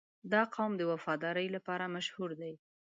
•دا 0.31 0.41
قوم 0.55 0.71
د 0.77 0.81
وفادارۍ 0.91 1.47
لپاره 1.55 1.91
مشهور 1.95 2.29
دی. 2.41 2.53